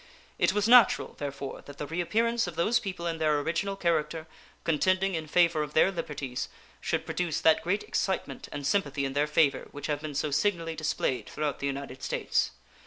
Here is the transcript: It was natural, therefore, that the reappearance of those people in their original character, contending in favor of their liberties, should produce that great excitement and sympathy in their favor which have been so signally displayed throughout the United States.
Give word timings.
It 0.39 0.51
was 0.53 0.67
natural, 0.67 1.13
therefore, 1.19 1.61
that 1.67 1.77
the 1.77 1.85
reappearance 1.85 2.47
of 2.47 2.55
those 2.55 2.79
people 2.79 3.05
in 3.05 3.19
their 3.19 3.39
original 3.39 3.75
character, 3.75 4.25
contending 4.63 5.13
in 5.13 5.27
favor 5.27 5.61
of 5.61 5.75
their 5.75 5.91
liberties, 5.91 6.49
should 6.79 7.05
produce 7.05 7.39
that 7.41 7.61
great 7.61 7.83
excitement 7.83 8.49
and 8.51 8.65
sympathy 8.65 9.05
in 9.05 9.13
their 9.13 9.27
favor 9.27 9.67
which 9.69 9.85
have 9.85 10.01
been 10.01 10.15
so 10.15 10.31
signally 10.31 10.75
displayed 10.75 11.29
throughout 11.29 11.59
the 11.59 11.67
United 11.67 12.01
States. 12.01 12.49